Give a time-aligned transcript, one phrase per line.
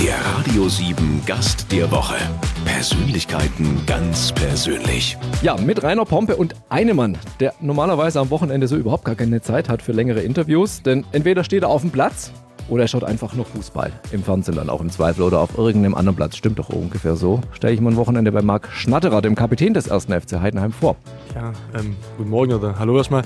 [0.00, 2.14] Der Radio 7 Gast der Woche.
[2.64, 5.16] Persönlichkeiten ganz persönlich.
[5.42, 9.40] Ja, mit Rainer Pompe und einem Mann, der normalerweise am Wochenende so überhaupt gar keine
[9.42, 10.82] Zeit hat für längere Interviews.
[10.82, 12.32] Denn entweder steht er auf dem Platz
[12.68, 13.92] oder er schaut einfach nur Fußball.
[14.12, 16.36] Im Fernsehen dann auch im Zweifel oder auf irgendeinem anderen Platz.
[16.36, 17.40] Stimmt doch ungefähr so.
[17.52, 20.96] Stelle ich mir ein Wochenende bei Marc Schnatterer, dem Kapitän des ersten FC Heidenheim, vor.
[21.34, 23.22] Ja, ähm, guten Morgen oder hallo erstmal.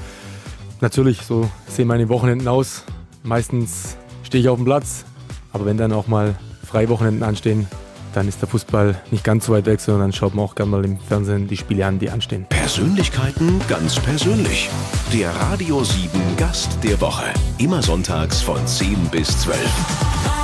[0.81, 2.85] Natürlich, so sehen meine Wochenenden aus.
[3.23, 5.05] Meistens stehe ich auf dem Platz,
[5.53, 6.35] aber wenn dann auch mal
[6.67, 7.67] Freiwochenenden anstehen,
[8.13, 10.71] dann ist der Fußball nicht ganz so weit weg, sondern dann schaut man auch gerne
[10.71, 12.47] mal im Fernsehen die Spiele an, die anstehen.
[12.49, 14.71] Persönlichkeiten ganz persönlich.
[15.13, 17.25] Der Radio 7 Gast der Woche.
[17.59, 20.36] Immer sonntags von 10 bis 12.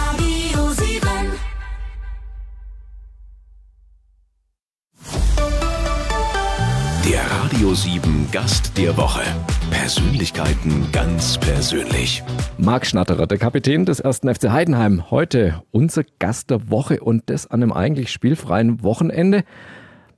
[7.75, 9.23] 7 Gast der Woche.
[9.71, 12.23] Persönlichkeiten ganz persönlich.
[12.59, 15.11] Marc Schnatterer, der Kapitän des ersten FC Heidenheim.
[15.11, 19.45] Heute unser Gast der Woche und das an einem eigentlich spielfreien Wochenende.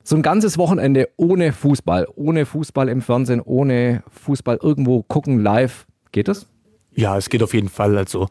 [0.03, 5.87] So ein ganzes Wochenende ohne Fußball, ohne Fußball im Fernsehen, ohne Fußball irgendwo gucken live.
[6.11, 6.49] Geht das?
[6.95, 7.97] Ja, es geht auf jeden Fall.
[7.97, 8.29] Also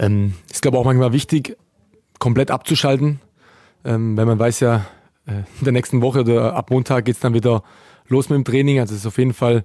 [0.00, 1.56] ähm, ist glaube auch manchmal wichtig,
[2.18, 3.20] komplett abzuschalten,
[3.84, 4.84] ähm, weil man weiß ja,
[5.26, 7.62] äh, in der nächsten Woche oder ab Montag geht es dann wieder
[8.08, 8.80] los mit dem Training.
[8.80, 9.64] Also es ist auf jeden Fall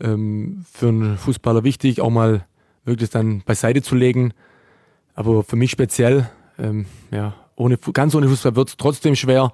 [0.00, 2.44] ähm, für einen Fußballer wichtig, auch mal
[2.84, 4.32] wirklich dann beiseite zu legen.
[5.14, 9.52] Aber für mich speziell, ähm, ja, ohne, ganz ohne Fußball wird es trotzdem schwer.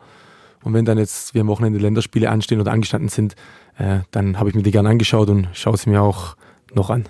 [0.62, 3.34] Und wenn dann jetzt wie am Wochenende Länderspiele anstehen oder angestanden sind,
[3.78, 6.36] äh, dann habe ich mir die gerne angeschaut und schaue sie mir auch
[6.74, 7.08] noch an.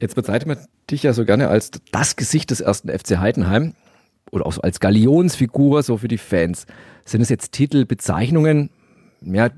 [0.00, 3.74] Jetzt bezeichnet man dich ja so gerne als das Gesicht des ersten FC Heidenheim
[4.30, 6.66] oder auch so als Galionsfigur, so für die Fans.
[7.04, 8.70] Sind es jetzt Titel, Bezeichnungen,
[9.20, 9.50] ja,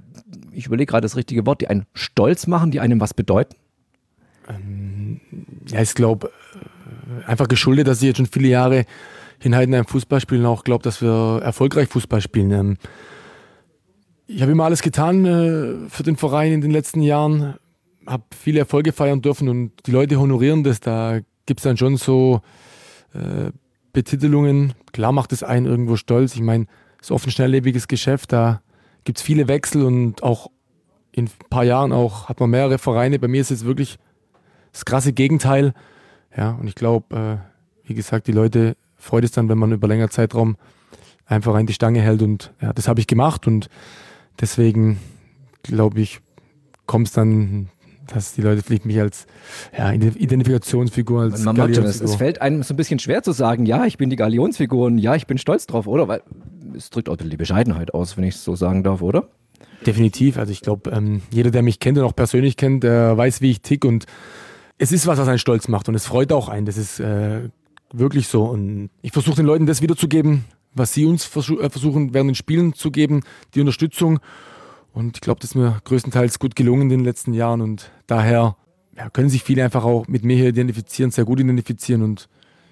[0.57, 3.57] ich überlege gerade das richtige Wort, die einen stolz machen, die einem was bedeuten?
[5.69, 6.31] Ja, ich glaube,
[7.27, 8.85] einfach geschuldet, dass ich jetzt schon viele Jahre
[9.43, 12.51] in Heidenheim Fußball spiele und auch glaube, dass wir erfolgreich Fußball spielen.
[12.53, 12.77] Ähm,
[14.27, 17.55] ich habe immer alles getan äh, für den Verein in den letzten Jahren,
[18.07, 20.81] habe viele Erfolge feiern dürfen und die Leute honorieren das.
[20.81, 22.41] Da gibt es dann schon so
[23.13, 23.51] äh,
[23.93, 24.75] Betitelungen.
[24.93, 26.35] Klar macht es einen irgendwo stolz.
[26.35, 26.67] Ich meine,
[27.01, 28.63] es ist oft ein schnelllebiges Geschäft, da
[29.07, 30.51] gibt es viele Wechsel und auch
[31.13, 33.19] in ein paar Jahren auch hat man mehrere Vereine.
[33.19, 33.97] Bei mir ist es wirklich
[34.73, 35.73] das krasse Gegenteil.
[36.37, 39.89] Ja, und ich glaube, äh, wie gesagt, die Leute freut es dann, wenn man über
[39.89, 40.57] länger Zeitraum
[41.25, 42.21] einfach rein die Stange hält.
[42.21, 43.71] Und ja, das habe ich gemacht und
[44.41, 44.99] deswegen
[45.63, 46.21] glaube ich,
[46.85, 47.69] kommt es dann,
[48.13, 49.27] dass die Leute vielleicht mich als
[49.77, 53.33] ja, Identifikationsfigur, als Man schon, es, Galionsfigur- es fällt einem so ein bisschen schwer zu
[53.33, 56.07] sagen, ja, ich bin die Galionsfigur und ja, ich bin stolz drauf, oder?
[56.07, 56.23] Weil
[56.77, 59.29] es drückt auch die Bescheidenheit aus, wenn ich es so sagen darf, oder?
[59.85, 60.39] Definitiv.
[60.39, 63.51] Also ich glaube, ähm, jeder, der mich kennt und auch persönlich kennt, der weiß, wie
[63.51, 64.07] ich tick und
[64.79, 66.67] es ist was, was einen stolz macht und es freut auch einen.
[66.67, 67.49] Das ist äh,
[67.93, 68.45] wirklich so.
[68.45, 70.45] Und ich versuche den Leuten das wiederzugeben,
[70.75, 73.23] was sie uns versu äh, versuchen während den Spielen zu geben,
[73.55, 74.21] die Unterstützung.
[74.93, 78.57] Und ich glaube, das ist mir größtenteils gut gelungen in den letzten Jahren und daher
[78.97, 82.29] ja, können sich viele einfach auch mit mir hier identifizieren, sehr gut identifizieren und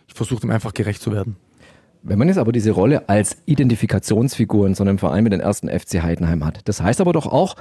[0.08, 1.36] ich versuche dem einfach gerecht zu werden.
[2.06, 5.70] Wenn man jetzt aber diese Rolle als Identifikationsfigur in so einem Verein mit den ersten
[5.70, 7.56] FC Heidenheim hat, das heißt aber doch auch,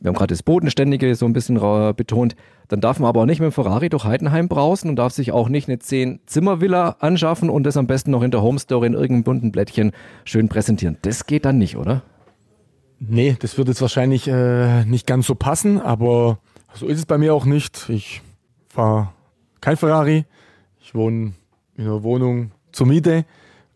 [0.00, 1.56] wir haben gerade das Bodenständige so ein bisschen
[1.94, 2.36] betont,
[2.68, 5.30] dann darf man aber auch nicht mit dem Ferrari durch Heidenheim brausen und darf sich
[5.30, 8.94] auch nicht eine 10-Zimmer-Villa anschaffen und das am besten noch in der Home Story in
[8.94, 9.92] irgendeinem bunten Blättchen
[10.24, 10.96] schön präsentieren.
[11.02, 12.02] Das geht dann nicht, oder?
[12.98, 16.38] Nee, das wird jetzt wahrscheinlich äh, nicht ganz so passen, aber
[16.72, 17.90] so ist es bei mir auch nicht.
[17.90, 18.22] Ich
[18.70, 19.10] fahre
[19.60, 20.24] kein Ferrari.
[20.80, 21.34] Ich wohne
[21.76, 23.26] in einer Wohnung zur Miete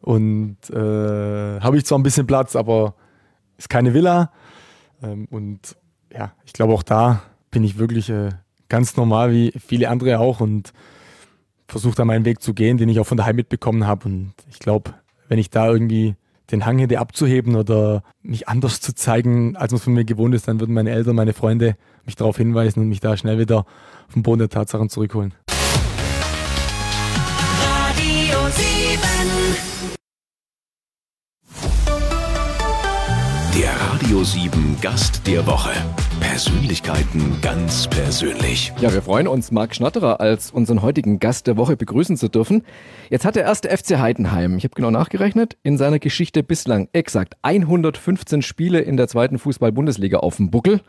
[0.00, 2.94] und äh, habe ich zwar ein bisschen Platz, aber
[3.59, 4.33] ist keine Villa.
[5.03, 5.77] Ähm, und
[6.12, 8.31] ja, ich glaube auch da bin ich wirklich äh,
[8.69, 10.72] ganz normal wie viele andere auch und
[11.69, 14.06] versuche da meinen Weg zu gehen, den ich auch von daheim mitbekommen habe.
[14.06, 14.94] Und ich glaube,
[15.28, 16.17] wenn ich da irgendwie
[16.50, 20.49] den Hang hätte abzuheben oder mich anders zu zeigen, als man von mir gewohnt ist,
[20.49, 23.67] dann würden meine Eltern, meine Freunde mich darauf hinweisen und mich da schnell wieder
[24.09, 25.34] vom Boden der Tatsachen zurückholen.
[27.62, 29.80] Radio 7.
[34.11, 35.71] Radio 7 Gast der Woche.
[36.19, 38.73] Persönlichkeiten ganz persönlich.
[38.81, 42.65] Ja, wir freuen uns, Marc Schnatterer als unseren heutigen Gast der Woche begrüßen zu dürfen.
[43.09, 47.37] Jetzt hat der erste FC Heidenheim, ich habe genau nachgerechnet, in seiner Geschichte bislang exakt
[47.43, 50.81] 115 Spiele in der zweiten Fußball-Bundesliga auf dem Buckel.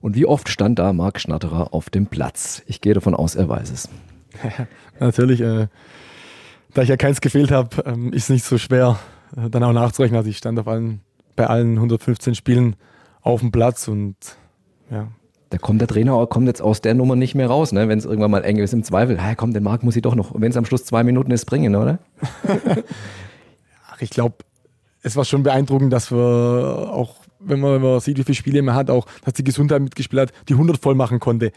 [0.00, 2.62] Und wie oft stand da Marc Schnatterer auf dem Platz?
[2.66, 3.88] Ich gehe davon aus, er weiß es.
[5.00, 5.66] Natürlich, äh,
[6.74, 9.00] da ich ja keins gefehlt habe, ähm, ist nicht so schwer,
[9.36, 10.18] äh, dann auch nachzurechnen.
[10.18, 11.00] Also ich stand auf allen,
[11.40, 12.76] bei allen 115 Spielen
[13.22, 14.14] auf dem Platz und
[14.90, 15.08] ja,
[15.48, 17.88] Da kommt der Trainer kommt jetzt aus der Nummer nicht mehr raus, ne?
[17.88, 19.16] wenn es irgendwann mal eng ist im Zweifel.
[19.16, 21.46] Ja, komm, den Marc muss ich doch noch, wenn es am Schluss zwei Minuten ist,
[21.46, 21.98] bringen, oder?
[23.90, 24.34] ach, ich glaube,
[25.02, 28.60] es war schon beeindruckend, dass wir auch, wenn man, wenn man sieht, wie viele Spiele
[28.60, 31.52] man hat, auch, dass die Gesundheit mitgespielt hat, die 100 voll machen konnte.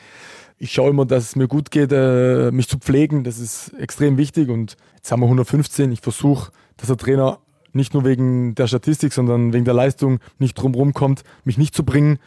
[0.59, 3.25] Ich schaue immer, dass es mir gut geht, äh, mich zu pflegen.
[3.25, 4.47] Das ist extrem wichtig.
[4.47, 5.91] Und jetzt haben wir 115.
[5.91, 7.39] Ich versuche, dass der Trainer
[7.73, 11.83] nicht nur wegen der Statistik, sondern wegen der Leistung nicht drumherum kommt, mich nicht zu
[11.83, 12.19] bringen.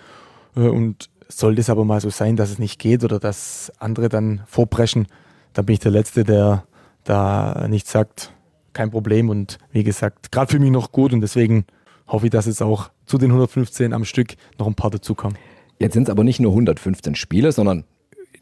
[0.57, 4.09] Äh, und sollte es aber mal so sein, dass es nicht geht oder dass andere
[4.09, 5.07] dann vorpreschen,
[5.55, 6.65] dann bin ich der Letzte, der
[7.05, 8.33] da nicht sagt,
[8.73, 9.31] kein Problem.
[9.31, 11.65] Und wie gesagt, gerade für mich noch gut und deswegen
[12.07, 15.39] hoffe ich, dass es auch zu den 115 am Stück noch ein paar dazukommen.
[15.79, 17.85] Jetzt sind es aber nicht nur 115 Spiele, sondern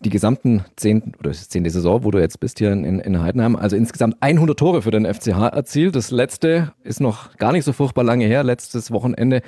[0.05, 3.77] die gesamten zehn oder zehnte Saison, wo du jetzt bist hier in, in Heidenheim, also
[3.77, 5.97] insgesamt 100 Tore für den FCH erzielt.
[5.97, 9.41] Das letzte ist noch gar nicht so furchtbar lange her, letztes Wochenende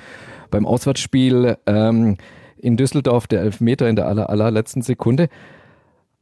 [0.49, 2.17] beim Auswärtsspiel ähm,
[2.57, 5.29] in Düsseldorf, der Elfmeter in der aller, allerletzten Sekunde.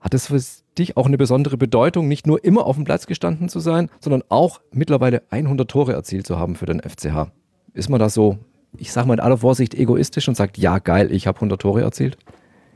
[0.02, 0.40] Hat es für
[0.78, 4.24] dich auch eine besondere Bedeutung, nicht nur immer auf dem Platz gestanden zu sein, sondern
[4.30, 7.32] auch mittlerweile 100 Tore erzielt zu haben für den FCH?
[7.74, 8.38] Ist man da so,
[8.78, 11.82] ich sage mal in aller Vorsicht, egoistisch und sagt, ja geil, ich habe 100 Tore
[11.82, 12.18] erzielt?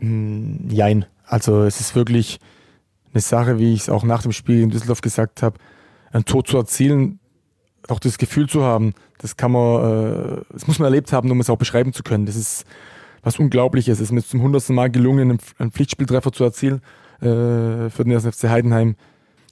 [0.02, 1.06] Jein.
[1.30, 2.40] Also es ist wirklich
[3.14, 5.58] eine Sache, wie ich es auch nach dem Spiel in Düsseldorf gesagt habe,
[6.12, 7.20] ein Tor zu erzielen,
[7.88, 11.40] auch das Gefühl zu haben, das kann man, äh, das muss man erlebt haben, um
[11.40, 12.26] es auch beschreiben zu können.
[12.26, 12.66] Das ist
[13.22, 14.00] was Unglaubliches.
[14.00, 16.82] Es ist mir zum hundertsten Mal gelungen, einen, Pflichtspieltreffer zu erzielen
[17.20, 18.26] äh, für den 1.
[18.26, 18.96] FC Heidenheim.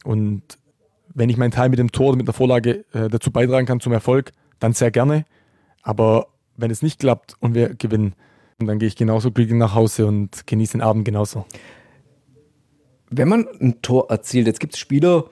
[0.03, 0.41] Und
[1.13, 3.93] wenn ich meinen Teil mit dem Tor mit der Vorlage äh, dazu beitragen kann zum
[3.93, 5.25] Erfolg, dann sehr gerne.
[5.83, 8.13] Aber wenn es nicht klappt und wir gewinnen,
[8.59, 11.45] dann gehe ich genauso glücklich nach Hause und genieße den Abend genauso.
[13.09, 15.25] Wenn man ein Tor erzielt, jetzt gibt es Spieler,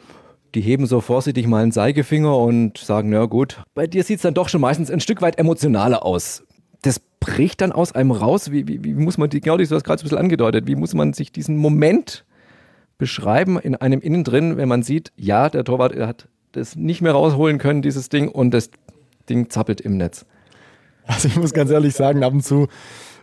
[0.54, 4.22] die heben so vorsichtig mal einen Zeigefinger und sagen, na gut, bei dir sieht es
[4.22, 6.44] dann doch schon meistens ein Stück weit emotionaler aus.
[6.84, 8.52] Das bricht dann aus einem raus.
[8.52, 10.76] Wie, wie, wie muss man, die, genau, du hast gerade so ein bisschen angedeutet, wie
[10.76, 12.26] muss man sich diesen Moment
[12.98, 17.58] beschreiben in einem Innendrin, wenn man sieht, ja, der Torwart hat das nicht mehr rausholen
[17.58, 18.70] können, dieses Ding, und das
[19.28, 20.26] Ding zappelt im Netz.
[21.08, 22.68] Also ich muss ganz ehrlich sagen, ab und zu,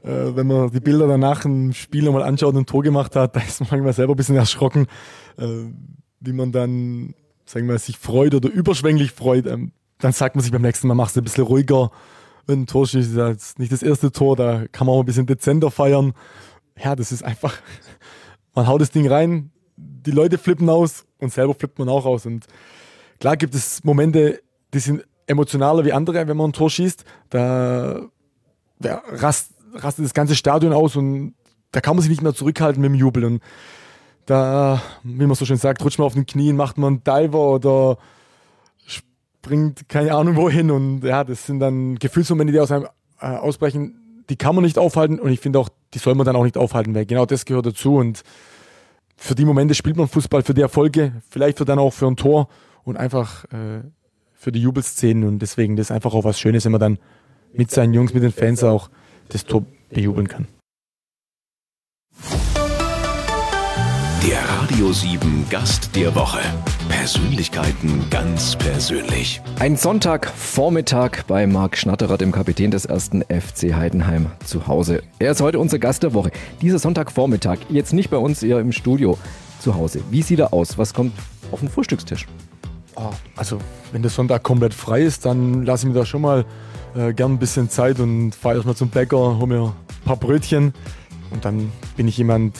[0.04, 3.40] wenn man die Bilder danach im Spiel nochmal anschaut und ein Tor gemacht hat, da
[3.40, 4.86] ist man manchmal selber ein bisschen erschrocken,
[5.38, 5.46] äh,
[6.20, 7.14] wie man dann,
[7.44, 9.46] sagen wir sich freut oder überschwänglich freut.
[9.46, 11.90] Ähm, dann sagt man sich beim nächsten Mal, machst du ein bisschen ruhiger.
[12.46, 15.26] Wenn ein Tor schießt, ist nicht das erste Tor, da kann man auch ein bisschen
[15.26, 16.12] dezenter feiern.
[16.76, 17.56] Ja, das ist einfach,
[18.54, 22.26] man haut das Ding rein, die Leute flippen aus und selber flippt man auch aus.
[22.26, 22.46] Und
[23.20, 24.40] klar gibt es Momente,
[24.74, 27.04] die sind emotionaler wie andere, wenn man ein Tor schießt.
[27.30, 28.08] Da
[28.82, 31.34] ja, rast, rastet das ganze Stadion aus und
[31.72, 33.24] da kann man sich nicht mehr zurückhalten mit dem Jubel.
[33.24, 33.42] Und
[34.26, 37.50] da, wie man so schön sagt, rutscht man auf den Knien, macht man einen Diver
[37.54, 37.98] oder
[38.84, 40.70] springt keine Ahnung wohin.
[40.70, 42.86] Und ja, das sind dann Gefühlsmomente, die aus einem
[43.20, 46.36] äh, ausbrechen, die kann man nicht aufhalten und ich finde auch, die soll man dann
[46.36, 47.96] auch nicht aufhalten, weil genau das gehört dazu.
[47.96, 48.22] Und
[49.16, 52.16] für die Momente spielt man Fußball, für die Erfolge, vielleicht für dann auch für ein
[52.16, 52.48] Tor
[52.84, 53.82] und einfach äh,
[54.32, 56.98] für die Jubelszenen und deswegen das ist einfach auch was Schönes, wenn man dann
[57.52, 58.90] mit seinen Jungs, mit den Fans auch
[59.32, 60.46] das Tor bejubeln kann.
[64.26, 66.38] Der Radio 7 Gast der Woche.
[66.88, 69.40] Persönlichkeiten ganz persönlich.
[69.58, 75.02] Ein Sonntagvormittag bei Marc Schnatterer, dem Kapitän des ersten FC Heidenheim zu Hause.
[75.18, 76.30] Er ist heute unser Gast der Woche.
[76.60, 79.18] Dieser Sonntagvormittag, jetzt nicht bei uns, eher im Studio
[79.58, 80.02] zu Hause.
[80.10, 80.78] Wie sieht er aus?
[80.78, 81.12] Was kommt
[81.50, 82.28] auf den Frühstückstisch?
[82.94, 83.58] Oh, also,
[83.90, 86.44] wenn der Sonntag komplett frei ist, dann lasse ich mir da schon mal
[86.94, 90.74] äh, gern ein bisschen Zeit und fahre erstmal zum Bäcker, hole mir ein paar Brötchen
[91.30, 92.58] und dann bin ich jemand,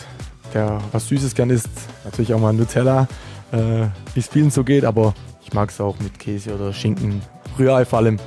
[0.54, 1.70] der was Süßes gern isst.
[2.04, 3.08] Natürlich auch mal Nutella,
[3.52, 7.22] äh, wie es vielen so geht, aber ich mag es auch mit Käse oder Schinken.
[7.58, 8.18] Rührei vor allem,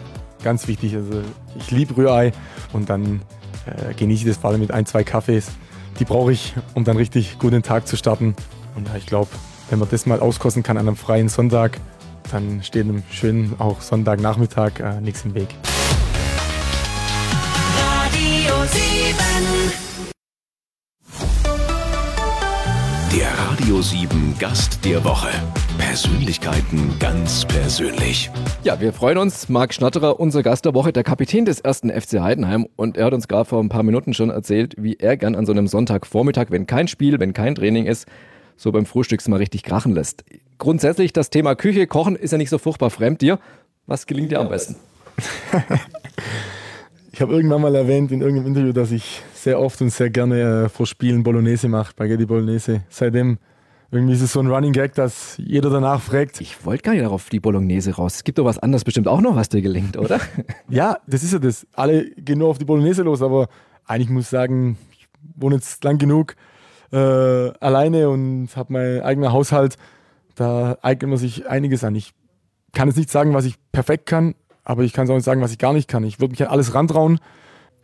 [0.44, 0.96] ganz wichtig.
[0.96, 1.22] Also
[1.58, 2.32] ich liebe Rührei
[2.74, 3.22] und dann
[3.66, 5.48] äh, genieße ich das vor allem mit ein, zwei Kaffees.
[6.00, 8.36] Die brauche ich, um dann richtig gut den Tag zu starten.
[8.76, 9.30] Und ja, ich glaube,
[9.70, 11.80] wenn man das mal auskosten kann an einem freien Sonntag,
[12.32, 15.56] dann steht einem schönen auch Sonntagnachmittag äh, nichts im Weg.
[18.66, 19.72] Radio 7.
[23.16, 25.30] Der Radio 7 Gast der Woche.
[25.78, 28.32] Persönlichkeiten ganz persönlich.
[28.64, 29.50] Ja, wir freuen uns.
[29.50, 32.68] Marc Schnatterer, unser Gast der Woche, der Kapitän des ersten FC Heidenheim.
[32.76, 35.46] Und er hat uns gerade vor ein paar Minuten schon erzählt, wie er gern an
[35.46, 38.08] so einem Sonntagvormittag, wenn kein Spiel, wenn kein Training ist,
[38.58, 40.24] so beim Frühstücks mal richtig krachen lässt.
[40.58, 43.38] Grundsätzlich das Thema Küche, Kochen ist ja nicht so furchtbar fremd dir.
[43.86, 44.76] Was gelingt dir am besten?
[47.16, 50.66] Ich habe irgendwann mal erwähnt in irgendeinem Interview, dass ich sehr oft und sehr gerne
[50.66, 52.84] äh, vor Spielen Bolognese mache, Spaghetti Bolognese.
[52.90, 53.38] Seitdem
[53.90, 56.42] irgendwie ist es so ein Running Gag, dass jeder danach fragt.
[56.42, 58.16] Ich wollte gar nicht darauf die Bolognese raus.
[58.16, 60.20] Es gibt doch was anderes bestimmt auch noch, was dir gelingt, oder?
[60.68, 61.66] Ja, das ist ja das.
[61.72, 63.48] Alle gehen nur auf die Bolognese los, aber
[63.86, 65.08] eigentlich muss ich sagen, ich
[65.38, 66.36] wohne jetzt lang genug
[66.92, 69.78] äh, alleine und habe meinen eigenen Haushalt.
[70.36, 71.96] Da eignet man sich einiges an.
[71.96, 72.12] Ich
[72.74, 75.42] kann jetzt nicht sagen, was ich perfekt kann, aber ich kann es auch nicht sagen,
[75.42, 76.04] was ich gar nicht kann.
[76.04, 77.20] Ich würde mich an alles rantrauen.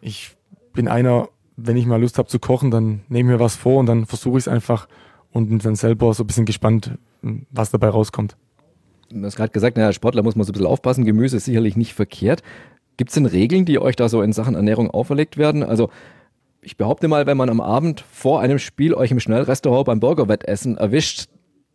[0.01, 0.35] Ich
[0.73, 3.79] bin einer, wenn ich mal Lust habe zu kochen, dann nehme ich mir was vor
[3.79, 4.87] und dann versuche ich es einfach
[5.31, 6.97] und bin dann selber so ein bisschen gespannt,
[7.51, 8.35] was dabei rauskommt.
[9.09, 11.77] Du hast gerade gesagt, naja, Sportler muss man so ein bisschen aufpassen, Gemüse ist sicherlich
[11.77, 12.41] nicht verkehrt.
[12.97, 15.63] Gibt es denn Regeln, die euch da so in Sachen Ernährung auferlegt werden?
[15.63, 15.89] Also
[16.61, 20.77] ich behaupte mal, wenn man am Abend vor einem Spiel euch im Schnellrestaurant beim Burgerwettessen
[20.77, 21.27] erwischt,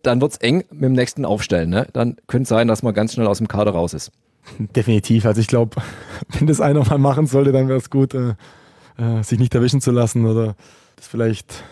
[0.02, 1.70] dann wird es eng mit dem nächsten Aufstellen.
[1.70, 1.86] Ne?
[1.92, 4.12] Dann könnte es sein, dass man ganz schnell aus dem Kader raus ist.
[4.58, 5.26] Definitiv.
[5.26, 5.76] Also ich glaube,
[6.38, 8.34] wenn das einer mal machen sollte, dann wäre es gut, äh,
[8.98, 10.56] äh, sich nicht erwischen zu lassen oder
[10.96, 11.64] das vielleicht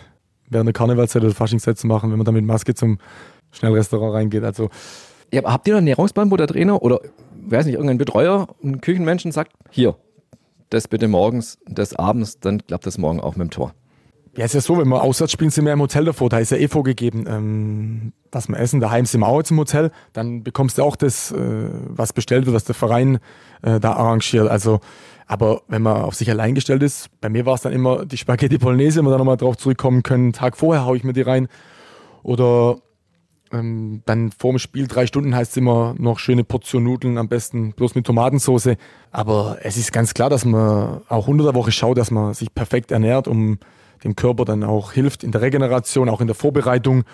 [0.49, 2.99] während der Karnevalszeit oder Faschingszeit zu machen, wenn man dann mit Maske zum
[3.51, 4.45] Schnellrestaurant reingeht.
[4.45, 4.69] Also
[5.33, 7.01] ja, habt ihr einen Ernährungsplan, wo der Trainer oder
[7.47, 9.97] weiß nicht, irgendein Betreuer, ein Küchenmenschen sagt, hier,
[10.71, 13.75] das bitte morgens, das abends, dann klappt das morgen auch mit dem Tor.
[14.37, 16.29] Ja, ist ja so, wenn wir auswärts spielen, sind wir im Hotel davor.
[16.29, 18.81] Da ist ja eh vorgegeben, ähm, was wir essen.
[18.81, 19.93] Daheim sind wir auch jetzt im Hotel.
[20.13, 23.19] Dann bekommst du auch das, äh, was bestellt wird, was der Verein
[23.63, 24.49] äh, da arrangiert.
[24.49, 24.81] Also,
[25.27, 28.17] aber wenn man auf sich allein gestellt ist, bei mir war es dann immer die
[28.17, 30.33] Spaghetti Bolognese, wenn wir da nochmal drauf zurückkommen können.
[30.33, 31.47] Tag vorher haue ich mir die rein.
[32.25, 32.79] Oder
[33.53, 37.29] ähm, dann vor dem Spiel drei Stunden heißt es immer noch schöne Portion Nudeln, am
[37.29, 38.71] besten bloß mit Tomatensauce.
[39.13, 42.53] Aber es ist ganz klar, dass man auch unter der Woche schaut, dass man sich
[42.53, 43.59] perfekt ernährt, um
[44.05, 47.05] dem Körper dann auch hilft in der Regeneration, auch in der Vorbereitung.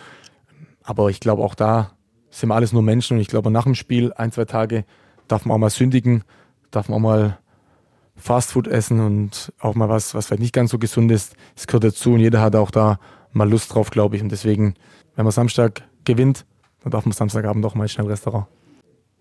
[0.83, 1.93] Aber ich glaube, auch da
[2.31, 4.85] sind wir alles nur Menschen und ich glaube, nach dem Spiel, ein, zwei Tage,
[5.29, 6.25] darf man auch mal sündigen,
[6.71, 7.39] darf man auch mal
[8.17, 11.35] Fastfood essen und auch mal was, was vielleicht nicht ganz so gesund ist.
[11.57, 12.99] Es gehört dazu und jeder hat auch da
[13.33, 14.23] mal Lust drauf, glaube ich.
[14.23, 14.75] Und deswegen,
[15.17, 16.45] wenn man Samstag gewinnt,
[16.83, 18.47] dann darf man Samstagabend auch mal schnell Restaurant.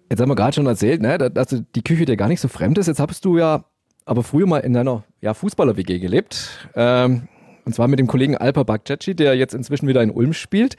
[0.09, 2.77] Jetzt haben wir gerade schon erzählt, ne, dass die Küche dir gar nicht so fremd
[2.77, 2.87] ist.
[2.87, 3.63] Jetzt hast du ja
[4.05, 6.67] aber früher mal in einer ja, Fußballer-WG gelebt.
[6.75, 7.27] Ähm,
[7.65, 10.77] und zwar mit dem Kollegen Alper Bakceci, der jetzt inzwischen wieder in Ulm spielt.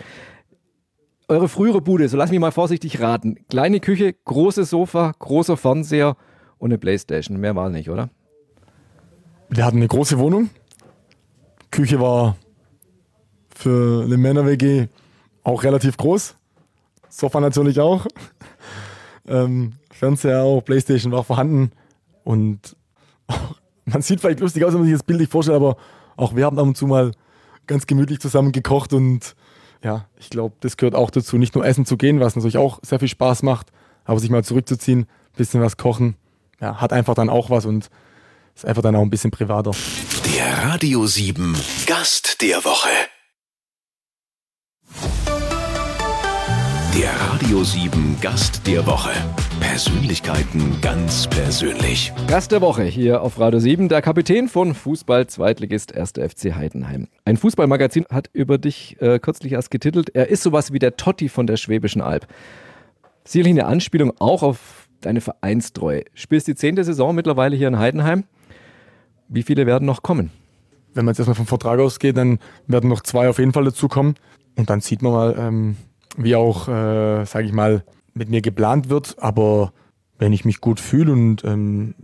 [1.29, 3.37] Eure frühere Bude, so lass mich mal vorsichtig raten.
[3.49, 6.17] Kleine Küche, großes Sofa, großer Fernseher
[6.59, 7.39] und eine Playstation.
[7.39, 8.11] Mehr war nicht, oder?
[9.49, 10.51] Wir hatten eine große Wohnung.
[11.71, 12.37] Küche war
[13.55, 14.89] für eine Männer-WG
[15.45, 16.37] auch relativ groß.
[17.09, 18.07] Sofa natürlich auch.
[19.29, 21.73] ähm, Fernseher auch, Playstation war vorhanden.
[22.25, 22.77] Und
[23.85, 25.77] man sieht vielleicht lustig aus, wenn man sich das Bild nicht vorstellt, aber
[26.21, 27.13] auch wir haben ab und zu mal
[27.67, 29.35] ganz gemütlich zusammen gekocht und
[29.83, 32.81] ja, ich glaube, das gehört auch dazu, nicht nur essen zu gehen, was natürlich auch
[32.83, 33.69] sehr viel Spaß macht,
[34.05, 36.17] aber sich mal zurückzuziehen, bisschen was kochen,
[36.61, 37.89] ja, hat einfach dann auch was und
[38.55, 39.71] ist einfach dann auch ein bisschen privater.
[40.37, 42.91] Der Radio 7 Gast der Woche.
[46.95, 49.13] Der Radio 7 Gast der Woche.
[49.61, 52.13] Persönlichkeiten ganz persönlich.
[52.27, 56.13] Gast der Woche hier auf Radio 7, der Kapitän von Fußball-Zweitligist 1.
[56.13, 57.09] FC Heidenheim.
[57.25, 61.29] Ein Fußballmagazin hat über dich äh, kürzlich erst getitelt, er ist sowas wie der Totti
[61.29, 62.27] von der Schwäbischen Alb.
[63.25, 66.05] Sicherlich eine Anspielung auch auf deine Vereinstreue.
[66.15, 68.25] Spielst die zehnte Saison mittlerweile hier in Heidenheim.
[69.29, 70.31] Wie viele werden noch kommen?
[70.95, 74.15] Wenn man jetzt erstmal vom Vertrag ausgeht, dann werden noch zwei auf jeden Fall dazukommen.
[74.57, 75.77] Und dann sieht man mal, ähm,
[76.17, 77.85] wie auch, äh, sage ich mal,
[78.21, 79.17] mit mir geplant wird.
[79.19, 79.73] Aber
[80.19, 81.95] wenn ich mich gut fühle und ähm,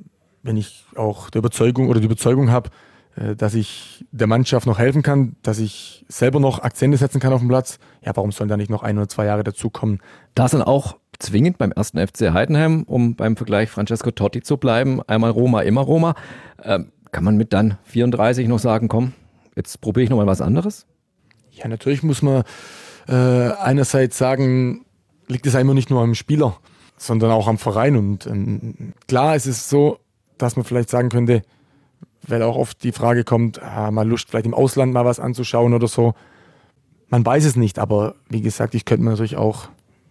[0.43, 2.71] wenn ich auch der Überzeugung oder die Überzeugung habe,
[3.17, 7.35] äh, dass ich der Mannschaft noch helfen kann, dass ich selber noch Akzente setzen kann
[7.35, 10.01] auf dem Platz, ja, warum sollen da nicht noch ein oder zwei Jahre dazukommen?
[10.35, 15.03] Da dann auch zwingend beim ersten FC Heidenheim, um beim Vergleich Francesco Totti zu bleiben,
[15.07, 16.15] einmal Roma, immer Roma.
[16.65, 19.13] Ähm, kann man mit dann 34 noch sagen, komm,
[19.55, 20.87] jetzt probiere ich nochmal was anderes?
[21.51, 22.43] Ja, natürlich muss man
[23.07, 24.86] äh, einerseits sagen,
[25.29, 26.57] liegt es einmal nicht nur am Spieler,
[26.97, 27.97] sondern auch am Verein.
[27.97, 29.99] Und ähm, klar, es so,
[30.39, 31.43] dass man vielleicht sagen könnte,
[32.27, 35.75] weil auch oft die Frage kommt, ah, mal Lust, vielleicht im Ausland mal was anzuschauen
[35.75, 36.15] oder so.
[37.09, 39.69] Man weiß es nicht, aber wie gesagt, ich könnte mir natürlich auch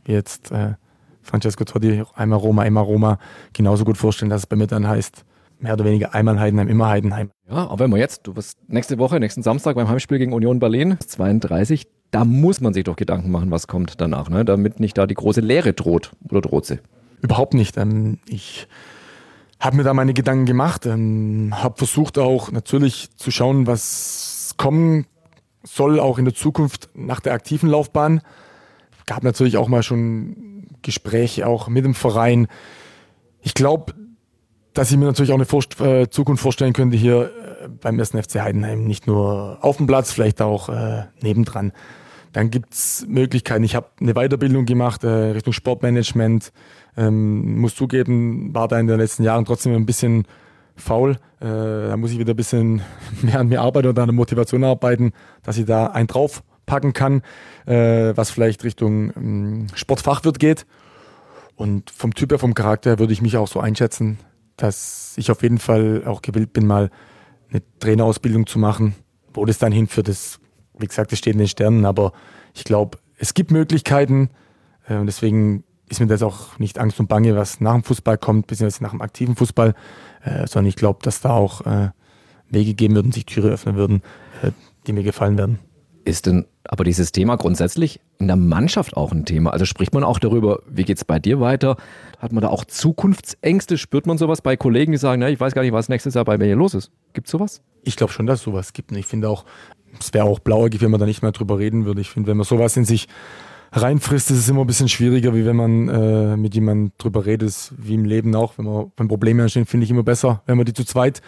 [0.07, 0.75] jetzt äh,
[1.21, 3.19] Francesco Totti, einmal Roma, einmal Roma,
[3.53, 5.25] genauso gut vorstellen, dass es bei mir dann heißt,
[5.59, 7.31] mehr oder weniger einmal Heidenheim, immer Heidenheim.
[7.49, 10.59] Ja, aber wenn wir jetzt, du wirst nächste Woche, nächsten Samstag beim Heimspiel gegen Union
[10.59, 14.45] Berlin, 32, da muss man sich doch Gedanken machen, was kommt danach, ne?
[14.45, 16.79] damit nicht da die große Leere droht oder droht sie.
[17.21, 17.77] Überhaupt nicht.
[17.77, 18.67] Ähm, ich
[19.59, 25.07] habe mir da meine Gedanken gemacht, ähm, habe versucht auch natürlich zu schauen, was kommen
[25.63, 28.21] soll, auch in der Zukunft nach der aktiven Laufbahn.
[29.05, 32.47] Gab natürlich auch mal schon Gespräche auch mit dem Verein.
[33.41, 33.93] Ich glaube,
[34.75, 37.31] dass ich mir natürlich auch eine Vorst äh, Zukunft vorstellen könnte hier
[37.63, 41.71] äh, beim ersten FC Heidenheim, nicht nur auf dem Platz, vielleicht auch äh, nebendran.
[42.33, 43.63] Dann gibt's Möglichkeiten.
[43.63, 46.51] Ich habe eine Weiterbildung gemacht äh, Richtung Sportmanagement.
[46.97, 50.27] Ähm, muss zugeben, war da in den letzten Jahren trotzdem ein bisschen
[50.75, 51.11] faul.
[51.39, 52.81] Äh, da muss ich wieder ein bisschen
[53.21, 55.13] mehr an mir arbeiten oder an der Motivation arbeiten,
[55.43, 57.21] dass ich da einen draufpacken kann,
[57.65, 60.65] äh, was vielleicht Richtung ähm, Sportfachwirt geht.
[61.55, 64.19] Und vom Typ her, vom Charakter her würde ich mich auch so einschätzen,
[64.57, 66.89] dass ich auf jeden Fall auch gewillt bin, mal
[67.49, 68.95] eine Trainerausbildung zu machen.
[69.33, 70.39] Wo das dann hinführt, das,
[70.77, 72.13] wie gesagt, das steht in den Sternen, aber
[72.53, 74.29] ich glaube, es gibt Möglichkeiten
[74.87, 78.17] äh, und deswegen ist mir das auch nicht Angst und Bange, was nach dem Fußball
[78.17, 79.75] kommt, beziehungsweise nach dem aktiven Fußball,
[80.23, 81.89] äh, sondern ich glaube, dass da auch äh,
[82.49, 84.03] Wege geben würden, sich Türe öffnen würden,
[84.85, 85.59] die mir gefallen werden.
[86.05, 89.49] Ist denn aber dieses Thema grundsätzlich in der Mannschaft auch ein Thema?
[89.49, 91.77] Also spricht man auch darüber, wie geht es bei dir weiter?
[92.19, 93.79] Hat man da auch Zukunftsängste?
[93.79, 96.23] Spürt man sowas bei Kollegen, die sagen, na, ich weiß gar nicht, was nächstes Jahr
[96.23, 96.91] bei mir hier los ist?
[97.13, 97.63] Gibt es sowas?
[97.83, 98.91] Ich glaube schon, dass es sowas gibt.
[98.91, 99.45] Und ich finde auch,
[99.99, 102.01] es wäre auch blauäugig, wenn man da nicht mehr drüber reden würde.
[102.01, 103.07] Ich finde, wenn man sowas in sich
[103.71, 107.73] reinfrisst, ist es immer ein bisschen schwieriger, wie wenn man äh, mit jemandem drüber redet,
[107.77, 108.59] wie im Leben auch.
[108.59, 111.23] Wenn, man, wenn Probleme entstehen, finde ich immer besser, wenn man die zu zweit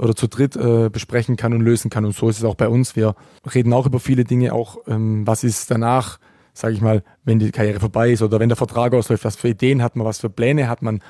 [0.00, 2.04] oder zu dritt äh, besprechen kann und lösen kann.
[2.04, 2.96] Und so ist es auch bei uns.
[2.96, 3.14] Wir
[3.54, 6.18] reden auch über viele Dinge, auch ähm, was ist danach,
[6.54, 9.48] sage ich mal, wenn die Karriere vorbei ist oder wenn der Vertrag ausläuft, was für
[9.48, 11.00] Ideen hat man, was für Pläne hat man.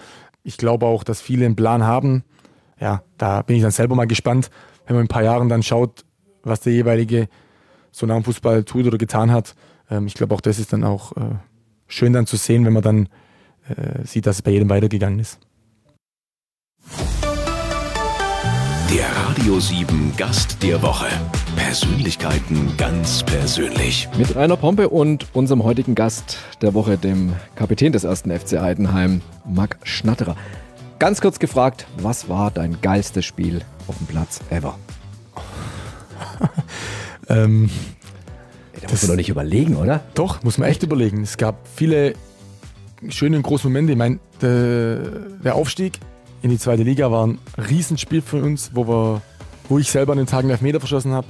[0.43, 2.25] Ich glaube auch, dass viele einen Plan haben.
[2.81, 4.51] Ja, da bin ich dann selber mal gespannt,
[4.87, 6.05] wenn man in ein paar Jahren dann schaut,
[6.43, 7.29] was der jeweilige
[7.93, 9.55] so nach dem Fußball tut oder getan hat.
[9.89, 11.37] Ähm, ich glaube auch, das ist dann auch äh,
[11.87, 13.09] schön dann zu sehen, wenn man dann
[13.69, 15.39] äh, sieht, dass es bei jedem weitergegangen ist.
[19.31, 21.07] Radio 7 Gast der Woche.
[21.55, 24.09] Persönlichkeiten ganz persönlich.
[24.19, 29.21] Mit Rainer Pompe und unserem heutigen Gast der Woche, dem Kapitän des ersten FC Heidenheim,
[29.45, 30.37] Marc Schnatterer.
[30.99, 34.77] Ganz kurz gefragt, was war dein geilstes Spiel auf dem Platz ever?
[37.29, 37.71] ähm,
[38.81, 40.01] da muss man doch nicht überlegen, oder?
[40.15, 41.23] Doch, muss man echt überlegen.
[41.23, 42.15] Es gab viele
[43.11, 43.93] schöne und große Momente.
[43.93, 44.99] Ich meine, der,
[45.45, 46.01] der Aufstieg
[46.43, 49.23] in die zweite Liga war ein Riesenspiel für uns, wo, wir,
[49.69, 51.27] wo ich selber an den Tagen Elfmeter verschossen habe,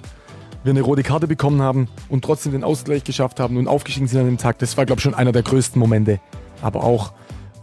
[0.62, 4.20] wir eine rote Karte bekommen haben und trotzdem den Ausgleich geschafft haben und aufgestiegen sind
[4.20, 4.58] an dem Tag.
[4.58, 6.20] Das war, glaube ich, schon einer der größten Momente.
[6.62, 7.12] Aber auch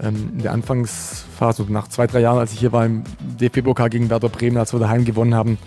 [0.02, 3.04] ähm, in der Anfangsphase, nach zwei, drei Jahren, als ich hier war im
[3.40, 5.58] DFB-Pokal gegen Werder Bremen, als wir daheim gewonnen haben,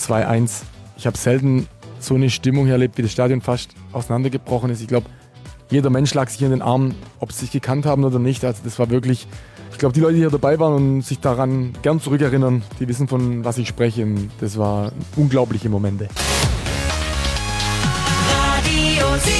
[0.00, 0.62] 2-1.
[0.96, 1.68] Ich habe selten
[2.00, 4.80] so eine Stimmung erlebt, wie das Stadion fast auseinandergebrochen ist.
[4.80, 5.06] Ich glaube,
[5.70, 8.44] jeder Mensch lag sich in den Armen, ob sie sich gekannt haben oder nicht.
[8.44, 9.26] Also das war wirklich
[9.76, 13.08] ich glaube, die Leute, die hier dabei waren und sich daran gern zurückerinnern, die wissen,
[13.08, 14.04] von was ich spreche.
[14.04, 16.08] Und das war unglaubliche Momente.
[18.30, 19.36] Radio 7.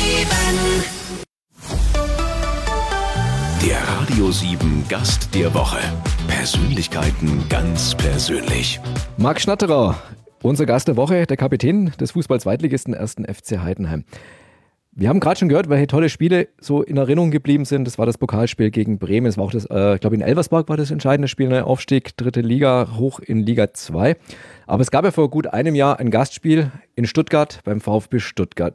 [3.67, 5.79] Der Radio 7 Gast der Woche.
[6.29, 8.79] Persönlichkeiten ganz persönlich.
[9.17, 9.97] Marc Schnatterer,
[10.43, 13.15] unser Gast der Woche, der Kapitän des Fußball-Zweitligisten 1.
[13.27, 14.05] FC Heidenheim.
[14.99, 17.85] Wir haben gerade schon gehört, welche tolle Spiele so in Erinnerung geblieben sind.
[17.85, 19.27] Das war das Pokalspiel gegen Bremen.
[19.27, 22.17] Es war auch das, äh, ich glaube, in Elversberg war das entscheidende Spiel, neuer Aufstieg,
[22.17, 24.17] dritte Liga, hoch in Liga 2.
[24.67, 28.73] Aber es gab ja vor gut einem Jahr ein Gastspiel in Stuttgart beim VfB Stuttgart.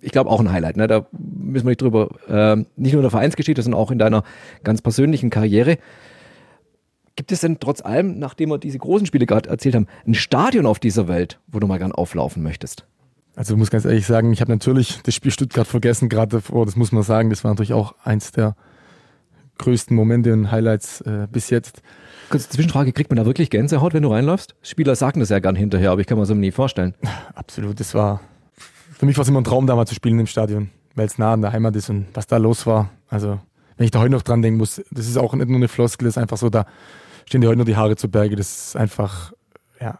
[0.00, 0.76] Ich glaube auch ein Highlight.
[0.76, 0.88] Ne?
[0.88, 4.24] Da müssen wir nicht drüber, äh, nicht nur in der Vereinsgeschichte, sondern auch in deiner
[4.64, 5.78] ganz persönlichen Karriere.
[7.14, 10.66] Gibt es denn trotz allem, nachdem wir diese großen Spiele gerade erzählt haben, ein Stadion
[10.66, 12.84] auf dieser Welt, wo du mal gern auflaufen möchtest?
[13.34, 16.66] Also ich muss ganz ehrlich sagen, ich habe natürlich das Spiel Stuttgart vergessen, gerade davor,
[16.66, 18.54] das muss man sagen, das war natürlich auch eins der
[19.58, 21.82] größten Momente und Highlights äh, bis jetzt.
[22.30, 24.54] Kurze Zwischenfrage, kriegt man da wirklich Gänsehaut, wenn du reinläufst?
[24.62, 26.94] Spieler sagen das ja gern hinterher, aber ich kann mir so nie vorstellen.
[27.34, 28.20] Absolut, das war,
[28.92, 31.18] für mich war es immer ein Traum, da mal zu spielen im Stadion, weil es
[31.18, 32.90] nah an der Heimat ist und was da los war.
[33.08, 33.40] Also,
[33.76, 36.06] wenn ich da heute noch dran denken muss, das ist auch nicht nur eine Floskel,
[36.06, 36.66] das ist einfach so, da
[37.26, 38.36] stehen dir heute noch die Haare zu Berge.
[38.36, 39.32] Das ist einfach,
[39.80, 39.98] ja,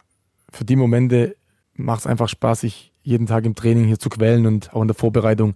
[0.51, 1.35] für die Momente
[1.75, 4.87] macht es einfach Spaß, sich jeden Tag im Training hier zu quälen und auch in
[4.87, 5.55] der Vorbereitung,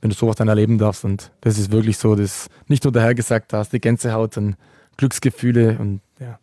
[0.00, 1.04] wenn du sowas dann erleben darfst.
[1.04, 4.56] Und das ist wirklich so, das nicht nur dahergesagt, da hast du Gänsehaut und
[4.96, 6.38] Glücksgefühle und ja.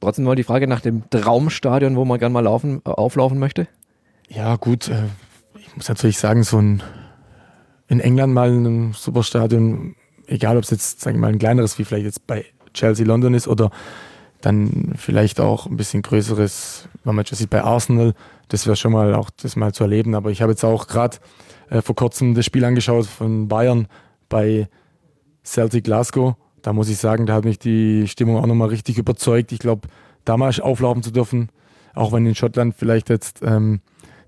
[0.00, 3.66] Trotzdem mal die Frage nach dem Traumstadion, wo man gerne mal laufen, äh, auflaufen möchte?
[4.28, 5.04] Ja, gut, äh,
[5.58, 6.82] ich muss natürlich sagen, so ein
[7.88, 9.94] in England mal ein Superstadion,
[10.26, 13.34] egal ob es jetzt, sagen wir mal, ein kleineres wie vielleicht jetzt bei Chelsea London
[13.34, 13.70] ist oder
[14.40, 18.14] dann vielleicht auch ein bisschen größeres, wenn man jetzt sieht bei Arsenal,
[18.48, 20.14] das wäre schon mal auch das mal zu erleben.
[20.14, 21.18] Aber ich habe jetzt auch gerade
[21.70, 23.88] äh, vor kurzem das Spiel angeschaut von Bayern
[24.28, 24.68] bei
[25.44, 26.34] Celtic Glasgow.
[26.62, 29.52] Da muss ich sagen, da hat mich die Stimmung auch nochmal richtig überzeugt.
[29.52, 29.88] Ich glaube,
[30.24, 31.50] damals auflaufen zu dürfen,
[31.94, 33.80] auch wenn in Schottland vielleicht jetzt ähm,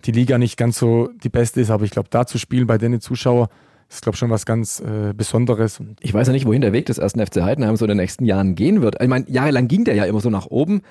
[0.05, 2.79] die Liga nicht ganz so die beste ist, aber ich glaube, da zu spielen bei
[2.79, 3.49] den Zuschauern,
[3.91, 5.81] ist, glaube ich, schon was ganz äh, Besonderes.
[6.01, 8.25] Ich weiß ja nicht, wohin der Weg des ersten FC Heidenheim so in den nächsten
[8.25, 9.01] Jahren gehen wird.
[9.01, 10.83] Ich meine, jahrelang ging der ja immer so nach oben.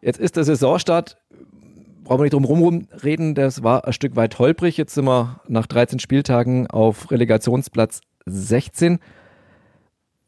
[0.00, 1.18] Jetzt ist der Saisonstart
[2.06, 4.76] brauchen wir nicht drum herum reden, das war ein Stück weit holprig.
[4.76, 9.00] Jetzt sind wir nach 13 Spieltagen auf Relegationsplatz 16.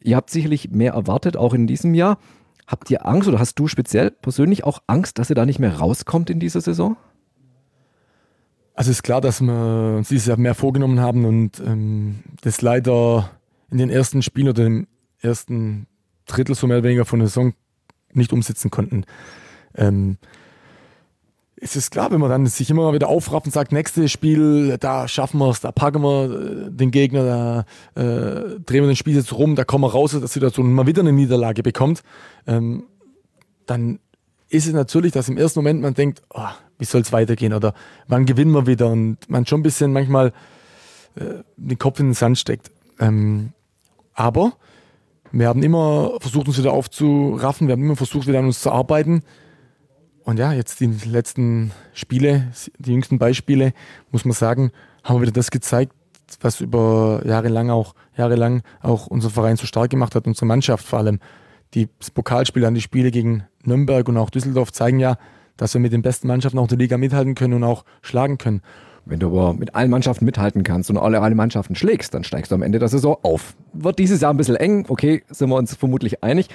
[0.00, 2.18] Ihr habt sicherlich mehr erwartet, auch in diesem Jahr.
[2.66, 5.78] Habt ihr Angst oder hast du speziell persönlich auch Angst, dass ihr da nicht mehr
[5.78, 6.96] rauskommt in dieser Saison?
[8.74, 13.30] Also ist klar, dass wir uns dieses Jahr mehr vorgenommen haben und ähm, das leider
[13.70, 14.88] in den ersten Spielen oder im
[15.20, 15.86] ersten
[16.26, 17.54] Drittel so mehr oder weniger von der Saison
[18.12, 19.04] nicht umsetzen konnten.
[19.76, 20.18] Ähm,
[21.60, 25.08] es ist klar, wenn man dann sich immer wieder aufrafft und sagt, nächstes Spiel, da
[25.08, 29.16] schaffen wir es, da packen wir äh, den Gegner, da äh, drehen wir den Spiel
[29.16, 32.02] jetzt rum, da kommen wir raus aus der Situation und mal wieder eine Niederlage bekommt,
[32.46, 32.84] ähm,
[33.66, 33.98] dann
[34.48, 37.74] ist es natürlich, dass im ersten Moment man denkt, oh, wie soll es weitergehen oder
[38.06, 40.32] wann gewinnen wir wieder und man schon ein bisschen manchmal
[41.16, 42.70] äh, den Kopf in den Sand steckt.
[42.98, 43.52] Ähm,
[44.14, 44.54] aber
[45.32, 48.70] wir haben immer versucht, uns wieder aufzuraffen, wir haben immer versucht, wieder an uns zu
[48.70, 49.22] arbeiten.
[50.28, 53.72] Und ja, jetzt die letzten Spiele, die jüngsten Beispiele,
[54.10, 55.94] muss man sagen, haben wir wieder das gezeigt,
[56.42, 60.86] was über Jahre lang auch, jahrelang auch unser Verein so stark gemacht hat, unsere Mannschaft
[60.86, 61.18] vor allem.
[61.72, 65.16] Die Pokalspiele an die Spiele gegen Nürnberg und auch Düsseldorf zeigen ja,
[65.56, 68.60] dass wir mit den besten Mannschaften auch der Liga mithalten können und auch schlagen können.
[69.06, 72.52] Wenn du aber mit allen Mannschaften mithalten kannst und alle, alle Mannschaften schlägst, dann steigst
[72.52, 73.56] du am Ende der Saison auf.
[73.72, 76.50] Wird dieses Jahr ein bisschen eng, okay, sind wir uns vermutlich einig.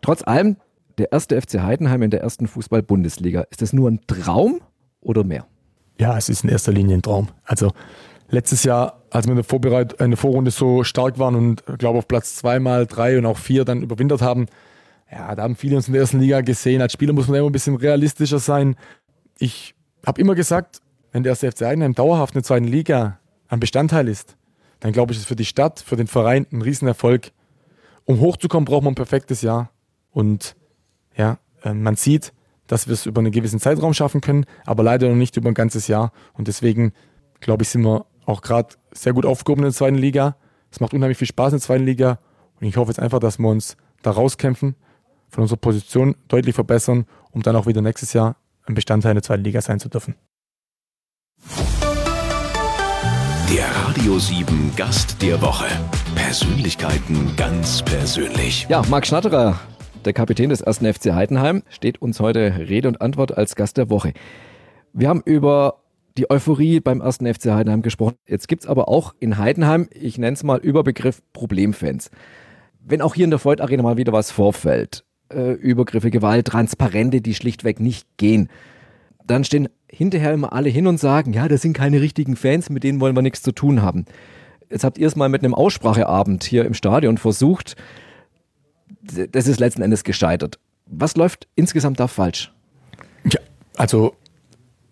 [0.00, 0.58] Trotz allem,
[0.98, 4.60] der erste FC Heidenheim in der ersten Fußball-Bundesliga, ist das nur ein Traum
[5.00, 5.46] oder mehr?
[5.98, 7.28] Ja, es ist in erster Linie ein Traum.
[7.44, 7.72] Also
[8.28, 11.78] letztes Jahr, als wir in der, Vorbereit in der Vorrunde so stark waren und ich
[11.78, 14.46] glaube auf Platz zweimal, drei und auch vier dann überwintert haben,
[15.10, 16.82] ja, da haben viele uns in der ersten Liga gesehen.
[16.82, 18.74] Als Spieler muss man immer ein bisschen realistischer sein.
[19.38, 20.80] Ich habe immer gesagt,
[21.12, 24.36] wenn der erste FC Heidenheim dauerhaft in der zweiten Liga ein Bestandteil ist,
[24.80, 27.30] dann glaube ich, ist für die Stadt, für den Verein ein Riesenerfolg.
[28.04, 29.70] Um hochzukommen, braucht man ein perfektes Jahr.
[30.10, 30.56] Und
[31.16, 32.32] ja, äh, man sieht,
[32.66, 35.54] dass wir es über einen gewissen Zeitraum schaffen können, aber leider noch nicht über ein
[35.54, 36.12] ganzes Jahr.
[36.34, 36.92] Und deswegen,
[37.40, 40.36] glaube ich, sind wir auch gerade sehr gut aufgehoben in der zweiten Liga.
[40.70, 42.18] Es macht unheimlich viel Spaß in der zweiten Liga.
[42.60, 44.74] Und ich hoffe jetzt einfach, dass wir uns da rauskämpfen,
[45.28, 49.22] von unserer Position deutlich verbessern, um dann auch wieder nächstes Jahr ein Bestandteil in der
[49.22, 50.14] zweiten Liga sein zu dürfen.
[53.52, 55.66] Der Radio 7 Gast der Woche.
[56.14, 58.66] Persönlichkeiten ganz persönlich.
[58.68, 59.60] Ja, Marc Schnatterer,
[60.06, 63.90] der Kapitän des ersten FC Heidenheim, steht uns heute Rede und Antwort als Gast der
[63.90, 64.12] Woche.
[64.92, 65.82] Wir haben über
[66.16, 68.14] die Euphorie beim ersten FC Heidenheim gesprochen.
[68.26, 72.10] Jetzt gibt es aber auch in Heidenheim, ich nenne es mal Überbegriff Problemfans.
[72.80, 77.20] Wenn auch hier in der Voigt Arena mal wieder was vorfällt, äh, Übergriffe, Gewalt, Transparente,
[77.20, 78.48] die schlichtweg nicht gehen,
[79.26, 82.84] dann stehen hinterher immer alle hin und sagen, ja, das sind keine richtigen Fans, mit
[82.84, 84.04] denen wollen wir nichts zu tun haben.
[84.70, 87.76] Jetzt habt ihr es mal mit einem Ausspracheabend hier im Stadion versucht.
[89.32, 90.58] Das ist letzten Endes gescheitert.
[90.86, 92.52] Was läuft insgesamt da falsch?
[93.24, 93.40] Ja,
[93.76, 94.14] also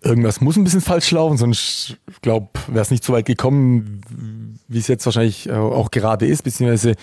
[0.02, 4.00] irgendwas muss ein bisschen falsch laufen, sonst glaube wäre es nicht so weit gekommen,
[4.68, 6.94] wie es jetzt wahrscheinlich äh, auch gerade ist, beziehungsweise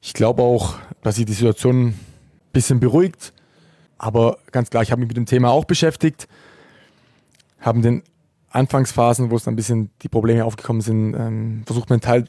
[0.00, 2.00] ich glaube auch, dass sich die Situation ein
[2.52, 3.32] bisschen beruhigt.
[3.98, 6.28] Aber ganz klar, ich habe mich mit dem Thema auch beschäftigt,
[7.60, 8.02] haben den
[8.50, 12.24] Anfangsphasen, wo es dann ein bisschen die Probleme aufgekommen sind, ähm, versucht Teil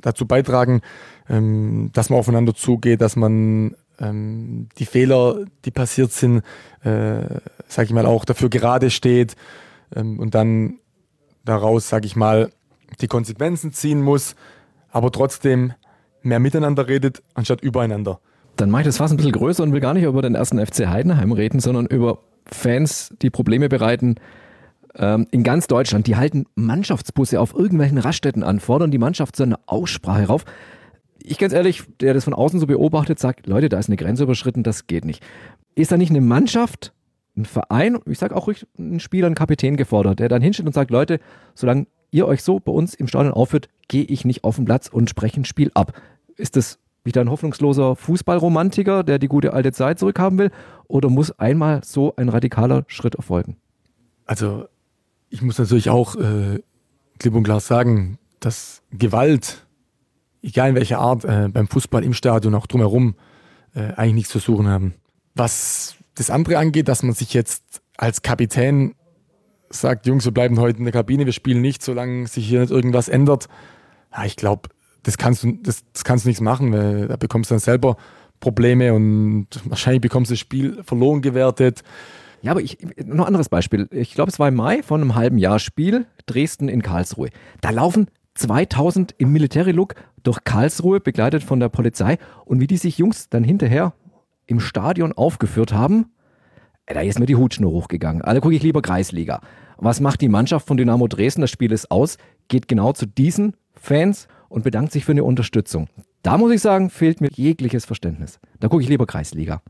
[0.00, 0.80] dazu beitragen,
[1.28, 6.42] ähm, dass man aufeinander zugeht, dass man ähm, die Fehler, die passiert sind,
[6.82, 7.22] äh,
[7.68, 9.36] sage ich mal, auch dafür gerade steht
[9.94, 10.78] ähm, und dann
[11.44, 12.50] daraus, sage ich mal,
[13.00, 14.34] die Konsequenzen ziehen muss,
[14.90, 15.72] aber trotzdem
[16.22, 18.20] mehr miteinander redet, anstatt übereinander.
[18.56, 20.64] Dann mache ich das fast ein bisschen größer und will gar nicht über den ersten
[20.64, 24.16] FC Heidenheim reden, sondern über Fans, die Probleme bereiten
[24.96, 26.06] ähm, in ganz Deutschland.
[26.06, 30.44] Die halten Mannschaftsbusse auf irgendwelchen Raststätten an, fordern die Mannschaft zu einer Aussprache rauf.
[31.22, 34.24] Ich ganz ehrlich, der das von außen so beobachtet, sagt, Leute, da ist eine Grenze
[34.24, 35.22] überschritten, das geht nicht.
[35.74, 36.92] Ist da nicht eine Mannschaft,
[37.36, 40.74] ein Verein, ich sage auch ruhig ein Spieler, ein Kapitän gefordert, der dann hinsteht und
[40.74, 41.20] sagt, Leute,
[41.54, 44.88] solange ihr euch so bei uns im Stadion aufführt, gehe ich nicht auf den Platz
[44.88, 45.92] und spreche ein Spiel ab.
[46.36, 50.50] Ist das wieder ein hoffnungsloser Fußballromantiker, der die gute alte Zeit zurückhaben will?
[50.86, 53.56] Oder muss einmal so ein radikaler Schritt erfolgen?
[54.26, 54.66] Also,
[55.32, 56.60] ich muss natürlich auch äh,
[57.18, 59.66] klipp und klar sagen, dass Gewalt,
[60.42, 63.14] egal in welcher Art, äh, beim Fußball im Stadion auch drumherum
[63.74, 64.94] äh, eigentlich nichts zu suchen haben.
[65.34, 68.94] Was das andere angeht, dass man sich jetzt als Kapitän
[69.70, 72.70] sagt, Jungs, wir bleiben heute in der Kabine, wir spielen nicht, solange sich hier nicht
[72.70, 73.48] irgendwas ändert.
[74.14, 74.68] Ja, ich glaube,
[75.02, 77.96] das kannst du, das, das kannst du nichts machen, weil da bekommst du dann selber
[78.38, 81.82] Probleme und wahrscheinlich bekommst du das Spiel verloren gewertet.
[82.42, 83.88] Ja, aber ich, noch ein anderes Beispiel.
[83.90, 87.28] Ich glaube, es war im Mai von einem halben Jahr Spiel, Dresden in Karlsruhe.
[87.60, 92.18] Da laufen 2000 im Military-Look durch Karlsruhe, begleitet von der Polizei.
[92.44, 93.94] Und wie die sich Jungs dann hinterher
[94.46, 96.06] im Stadion aufgeführt haben,
[96.86, 98.22] da ist mir die Hutschnur hochgegangen.
[98.22, 99.40] Alle gucke ich lieber Kreisliga.
[99.78, 101.42] Was macht die Mannschaft von Dynamo Dresden?
[101.42, 105.88] Das Spiel ist aus, geht genau zu diesen Fans und bedankt sich für eine Unterstützung.
[106.22, 108.40] Da muss ich sagen, fehlt mir jegliches Verständnis.
[108.60, 109.62] Da gucke ich lieber Kreisliga.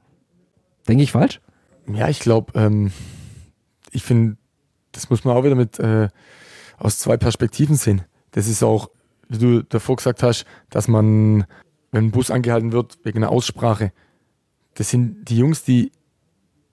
[0.89, 1.41] Denke ich falsch?
[1.87, 2.93] Ja, ich glaube, ähm,
[3.91, 4.37] ich finde,
[4.93, 6.09] das muss man auch wieder mit äh,
[6.79, 8.03] aus zwei Perspektiven sehen.
[8.33, 8.91] Das ist auch,
[9.29, 11.47] wie du davor gesagt hast, dass man
[11.93, 13.93] wenn ein Bus angehalten wird wegen einer Aussprache,
[14.75, 15.93] das sind die Jungs, die,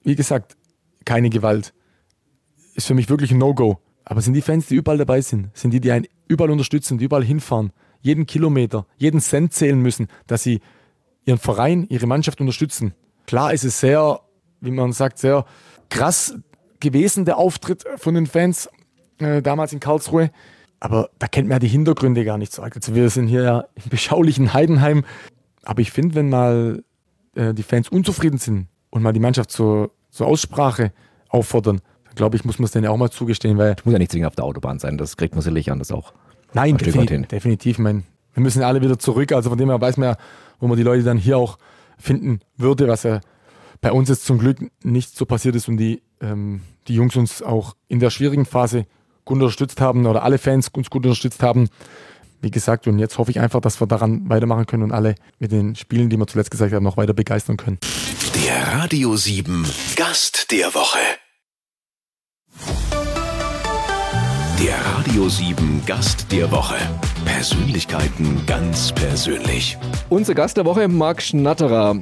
[0.02, 0.56] wie gesagt,
[1.06, 1.74] keine Gewalt.
[2.74, 3.80] Ist für mich wirklich ein No-Go.
[4.06, 7.06] Aber sind die Fans, die überall dabei sind, sind die, die einen überall unterstützen, die
[7.06, 10.62] überall hinfahren, jeden Kilometer, jeden Cent zählen müssen, dass sie
[11.26, 12.94] ihren Verein, ihre Mannschaft unterstützen.
[13.28, 14.22] Klar ist es sehr,
[14.62, 15.46] wie man sagt, sehr
[15.90, 16.36] krass
[16.80, 18.70] gewesen, der Auftritt von den Fans
[19.20, 20.32] äh, damals in Karlsruhe.
[20.80, 22.62] Aber da kennt man ja die Hintergründe gar nicht so.
[22.62, 25.04] Also wir sind hier ja im beschaulichen Heidenheim.
[25.64, 26.84] Aber ich finde, wenn mal
[27.36, 30.94] äh, die Fans unzufrieden sind und mal die Mannschaft zur, zur Aussprache
[31.28, 34.00] auffordern, dann glaube ich, muss man es denen ja auch mal zugestehen, weil Muss ja
[34.00, 36.14] nicht zwingend auf der Autobahn sein, das kriegt man sicherlich anders auch.
[36.54, 37.78] Nein, definitiv, definitiv.
[37.78, 39.32] Ich meine, wir müssen ja alle wieder zurück.
[39.32, 40.18] Also von dem her weiß man ja,
[40.60, 41.58] wo man die Leute dann hier auch
[41.98, 43.20] finden würde, was ja
[43.82, 47.42] bei uns jetzt zum Glück nicht so passiert ist und die, ähm, die Jungs uns
[47.42, 48.86] auch in der schwierigen Phase
[49.26, 51.70] gut unterstützt haben oder alle Fans uns gut unterstützt haben.
[52.42, 55.52] Wie gesagt, und jetzt hoffe ich einfach, dass wir daran weitermachen können und alle mit
[55.52, 57.80] den Spielen, die wir zuletzt gesagt haben, noch weiter begeistern können.
[58.46, 59.66] Der Radio 7
[59.96, 61.00] Gast der Woche.
[64.62, 66.76] Der Radio 7 Gast der Woche.
[67.26, 69.78] Persönlichkeiten ganz persönlich.
[70.10, 71.98] Unser Gast der Woche, Marc Schnatterer.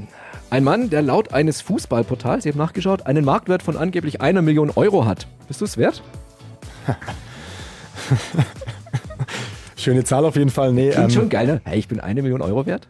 [0.50, 4.72] Ein Mann, der laut eines Fußballportals, ich habe nachgeschaut, einen Marktwert von angeblich einer Million
[4.72, 5.28] Euro hat.
[5.48, 6.02] Bist du es wert?
[9.76, 10.72] Schöne Zahl auf jeden Fall.
[10.72, 11.62] Nee, Klingt ähm, schon geil, ne?
[11.66, 12.88] Hey, ich bin eine Million Euro wert?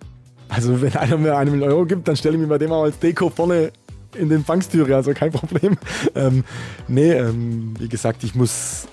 [0.49, 2.83] Also wenn einer mir eine Million Euro gibt, dann stelle ich mich bei dem auch
[2.83, 3.71] als Deko vorne
[4.15, 5.77] in den Empfangstüre, also kein Problem.
[6.15, 6.43] Ähm,
[6.87, 8.87] nee, ähm, wie gesagt, ich muss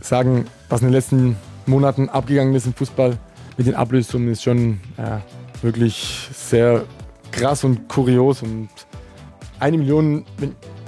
[0.00, 3.18] sagen, was in den letzten Monaten abgegangen ist im Fußball
[3.56, 5.22] mit den Ablösungen ist schon ja,
[5.62, 6.84] wirklich sehr
[7.32, 8.68] krass und kurios und
[9.58, 10.24] eine Million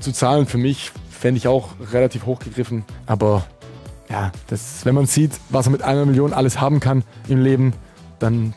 [0.00, 3.44] zu zahlen für mich fände ich auch relativ hochgegriffen, aber
[4.10, 7.72] ja, das, wenn man sieht, was er mit einer Million alles haben kann im Leben,
[8.18, 8.54] dann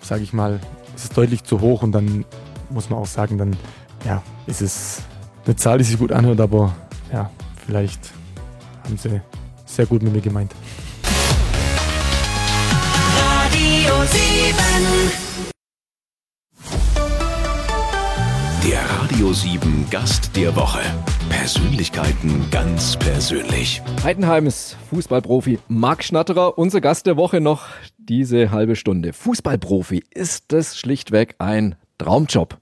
[0.00, 0.60] sage ich mal,
[0.94, 2.24] ist es deutlich zu hoch und dann
[2.70, 3.56] muss man auch sagen, dann
[4.04, 5.02] ja, ist es
[5.46, 6.74] eine Zahl, die sich gut anhört, aber
[7.12, 7.30] ja,
[7.66, 8.10] vielleicht
[8.84, 9.20] haben sie
[9.64, 10.52] sehr gut mit mir gemeint.
[13.16, 15.27] Radio 7.
[18.68, 20.80] Der Radio 7 Gast der Woche.
[21.30, 23.80] Persönlichkeiten ganz persönlich.
[24.04, 27.64] Heidenheims Fußballprofi Marc Schnatterer, unser Gast der Woche noch
[27.96, 29.14] diese halbe Stunde.
[29.14, 32.58] Fußballprofi, ist das schlichtweg ein Traumjob?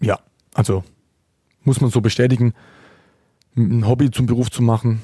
[0.00, 0.18] Ja,
[0.52, 0.82] also
[1.62, 2.52] muss man so bestätigen,
[3.56, 5.00] ein Hobby zum Beruf zu machen,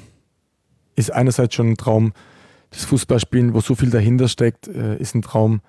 [0.97, 2.11] ist einerseits schon ein Traum.
[2.69, 5.61] Das Fußballspielen, wo so viel dahinter steckt, äh, ist ein Traum.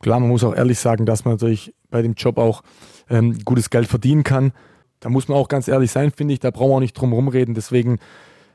[0.00, 2.62] Klar, man muss auch ehrlich sagen, dass man natürlich bei dem Job auch
[3.10, 4.52] ähm, gutes Geld verdienen kann.
[5.00, 6.40] Da muss man auch ganz ehrlich sein, finde ich.
[6.40, 7.54] Da brauchen wir auch nicht drum rumreden.
[7.54, 7.98] Deswegen,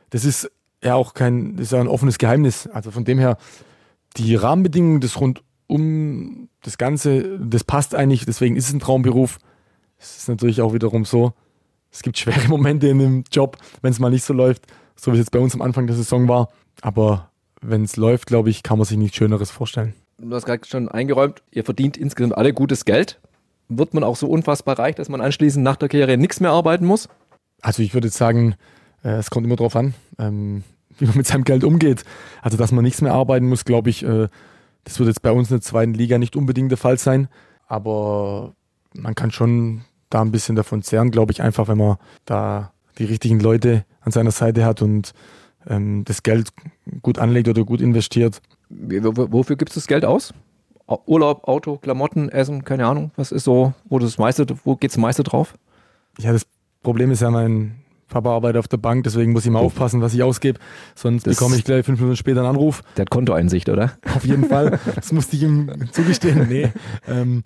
[0.10, 0.52] das ist
[0.84, 2.68] ja auch kein, ist ja ein offenes Geheimnis.
[2.68, 3.38] Also von dem her,
[4.18, 8.26] die Rahmenbedingungen, das rund um das Ganze, das passt eigentlich.
[8.26, 9.38] Deswegen ist es ein Traumberuf.
[10.00, 11.34] Es ist natürlich auch wiederum so,
[11.92, 15.16] es gibt schwere Momente in dem Job, wenn es mal nicht so läuft, so wie
[15.16, 16.50] es jetzt bei uns am Anfang der Saison war.
[16.82, 17.30] Aber
[17.62, 19.94] wenn es läuft, glaube ich, kann man sich nichts Schöneres vorstellen.
[20.18, 23.20] Du hast gerade schon eingeräumt, ihr verdient insgesamt alle gutes Geld.
[23.70, 26.86] Wird man auch so unfassbar reich, dass man anschließend nach der Karriere nichts mehr arbeiten
[26.86, 27.08] muss?
[27.62, 28.56] Also ich würde jetzt sagen,
[29.04, 30.64] äh, es kommt immer darauf an, ähm,
[30.98, 32.04] wie man mit seinem Geld umgeht.
[32.42, 34.28] Also dass man nichts mehr arbeiten muss, glaube ich, äh,
[34.84, 37.28] das wird jetzt bei uns in der zweiten Liga nicht unbedingt der Fall sein.
[37.68, 38.54] Aber
[38.94, 43.06] man kann schon da ein bisschen davon zehren, glaube ich, einfach, wenn man da die
[43.06, 45.14] richtigen Leute an seiner Seite hat und
[45.68, 46.50] ähm, das Geld
[47.02, 48.42] gut anlegt oder gut investiert.
[48.70, 50.34] Wofür gibst du das Geld aus?
[50.90, 53.12] Au- Urlaub, Auto, Klamotten, Essen, keine Ahnung.
[53.16, 55.54] Was ist so, wo das meiste, wo geht's meiste drauf?
[56.18, 56.46] Ja, das
[56.82, 57.76] Problem ist ja, mein
[58.08, 60.60] Papa arbeitet auf der Bank, deswegen muss ich mal aufpassen, was ich ausgebe.
[60.96, 62.82] Sonst Das- bekomme ich gleich fünf Minuten später einen Anruf.
[62.98, 63.92] Der hat Kontoeinsicht, oder?
[64.16, 64.80] Auf jeden Fall.
[64.96, 66.48] Das musste ich ihm zugestehen.
[66.50, 66.70] Nee.
[67.08, 67.44] Ähm,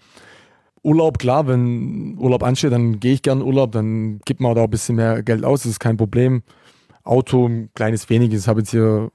[0.82, 4.70] Urlaub, klar, wenn Urlaub ansteht, dann gehe ich gern Urlaub, dann gibt man da ein
[4.70, 6.44] bisschen mehr Geld aus, das ist kein Problem.
[7.06, 8.44] Auto, ein kleines weniges.
[8.44, 9.12] Ich habe jetzt hier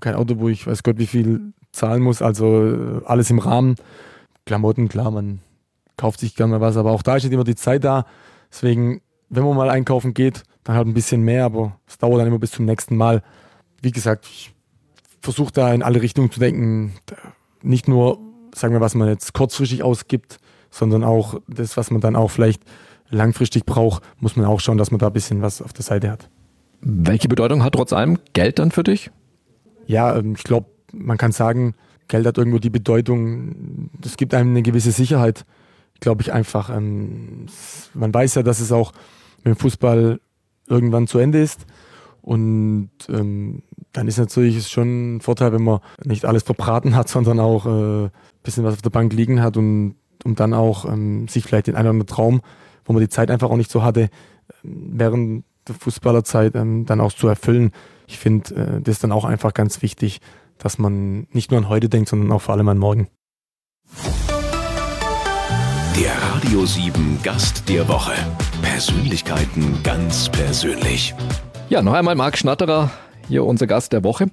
[0.00, 3.76] kein Auto, wo ich weiß Gott wie viel zahlen muss, also äh, alles im Rahmen.
[4.46, 5.40] Klamotten, klar, man
[5.96, 8.06] kauft sich gerne mal was, aber auch da ist nicht immer die Zeit da.
[8.50, 12.28] Deswegen, wenn man mal einkaufen geht, dann halt ein bisschen mehr, aber es dauert dann
[12.28, 13.22] immer bis zum nächsten Mal.
[13.82, 14.54] Wie gesagt, ich
[15.20, 16.94] versuche da in alle Richtungen zu denken.
[17.62, 18.18] Nicht nur,
[18.54, 20.38] sagen wir, was man jetzt kurzfristig ausgibt,
[20.70, 22.62] sondern auch das, was man dann auch vielleicht
[23.10, 26.10] langfristig braucht, muss man auch schauen, dass man da ein bisschen was auf der Seite
[26.10, 26.28] hat.
[26.80, 29.10] Welche Bedeutung hat trotz allem Geld dann für dich?
[29.86, 31.74] Ja, ähm, ich glaube, man kann sagen,
[32.08, 35.44] Geld hat irgendwo die Bedeutung, das gibt einem eine gewisse Sicherheit,
[36.00, 36.70] glaube ich einfach.
[36.70, 38.92] Ähm, es- man weiß ja, dass es auch
[39.44, 40.20] mit dem Fußball
[40.68, 41.66] irgendwann zu Ende ist.
[42.22, 47.08] Und ähm, dann ist natürlich es schon ein Vorteil, wenn man nicht alles verbraten hat,
[47.08, 48.10] sondern auch äh, ein
[48.42, 49.56] bisschen was auf der Bank liegen hat.
[49.56, 52.40] Und um dann auch ähm, sich vielleicht den einen oder anderen Traum,
[52.84, 54.08] wo man die Zeit einfach auch nicht so hatte,
[54.62, 57.72] während der Fußballerzeit ähm, dann auch zu erfüllen.
[58.06, 60.20] Ich finde, äh, das dann auch einfach ganz wichtig,
[60.58, 63.08] dass man nicht nur an heute denkt, sondern auch vor allem an morgen.
[65.96, 68.12] Der Radio 7 Gast der Woche.
[68.62, 71.14] Persönlichkeiten ganz persönlich.
[71.68, 72.90] Ja, noch einmal Marc Schnatterer,
[73.28, 74.26] hier unser Gast der Woche.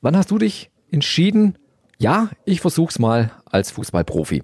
[0.00, 1.56] Wann hast du dich entschieden,
[1.98, 4.42] ja, ich versuch's mal als Fußballprofi?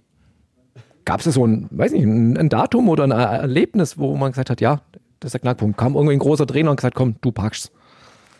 [1.04, 4.50] Gab es so ein, weiß nicht, ein, ein Datum oder ein Erlebnis, wo man gesagt
[4.50, 4.82] hat, ja,
[5.20, 5.76] das ist der Knackpunkt.
[5.76, 7.72] Kam irgendwie ein großer Trainer und gesagt, komm, du packst.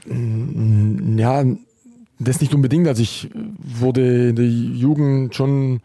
[0.07, 1.45] Ja,
[2.19, 2.89] das nicht unbedingt.
[2.89, 5.81] Also ich wurde in der Jugend schon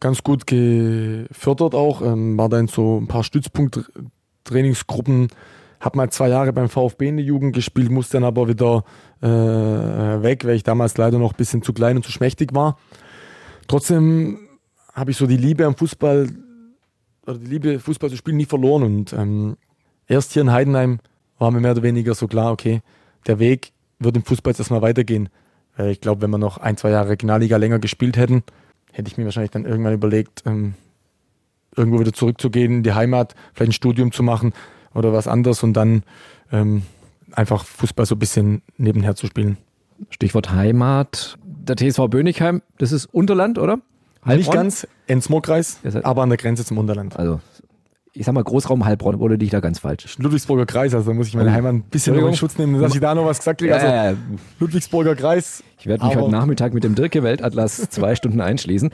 [0.00, 5.28] ganz gut gefördert auch, ähm, war da in so ein paar Stützpunkt-Trainingsgruppen,
[5.80, 8.84] habe mal zwei Jahre beim VfB in der Jugend gespielt, musste dann aber wieder
[9.22, 12.78] äh, weg, weil ich damals leider noch ein bisschen zu klein und zu schmächtig war.
[13.68, 14.38] Trotzdem
[14.92, 16.28] habe ich so die Liebe am Fußball
[17.26, 19.56] oder die Liebe Fußball zu spielen nie verloren und ähm,
[20.06, 21.00] erst hier in Heidenheim
[21.38, 22.82] war mir mehr oder weniger so klar, okay,
[23.26, 25.28] der Weg wird im Fußball jetzt erstmal weitergehen.
[25.76, 28.42] Weil ich glaube, wenn wir noch ein, zwei Jahre Regionalliga länger gespielt hätten,
[28.92, 30.74] hätte ich mir wahrscheinlich dann irgendwann überlegt, ähm,
[31.76, 34.52] irgendwo wieder zurückzugehen, in die Heimat, vielleicht ein Studium zu machen
[34.94, 36.02] oder was anderes und dann
[36.50, 36.82] ähm,
[37.32, 39.58] einfach Fußball so ein bisschen nebenher zu spielen.
[40.10, 41.38] Stichwort Heimat.
[41.44, 43.80] Der TSV Bönigheim, das ist Unterland, oder?
[44.24, 44.36] Heilbronn?
[44.36, 47.16] Nicht ganz, Ensmore-Kreis, aber an der Grenze zum Unterland.
[47.16, 47.40] Also
[48.16, 50.16] ich sag mal, Großraum Heilbronn, oder liegt da ganz falsch?
[50.18, 53.00] Ludwigsburger Kreis, also da muss ich meine Heimat ein bisschen in Schutz nehmen, dass ich
[53.00, 53.74] da noch was gesagt kriege.
[53.74, 54.14] Also ja,
[54.58, 55.62] Ludwigsburger Kreis.
[55.78, 58.90] Ich werde mich heute Nachmittag mit dem Dirke Weltatlas zwei Stunden einschließen.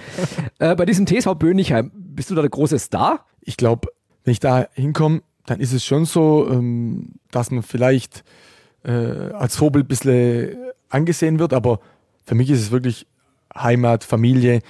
[0.58, 3.24] Äh, bei diesem TSV Bönigheim, bist du da der große Star?
[3.40, 3.88] Ich glaube,
[4.24, 8.24] wenn ich da hinkomme, dann ist es schon so, ähm, dass man vielleicht
[8.84, 10.56] äh, als Vorbild ein bisschen
[10.88, 11.80] angesehen wird, aber
[12.24, 13.06] für mich ist es wirklich
[13.54, 14.60] Heimat, Familie.